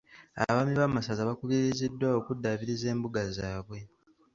Abaami 0.41 0.73
b'amasaza 0.81 1.27
baakubiriziddwa 1.27 2.07
okuddaabiriza 2.19 2.85
embuga 2.93 3.21
zaabwe. 3.35 3.79